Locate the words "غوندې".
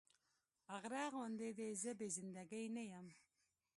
1.13-1.49